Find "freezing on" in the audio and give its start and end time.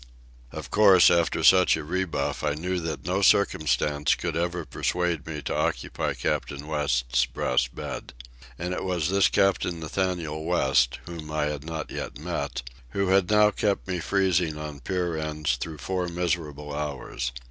13.99-14.79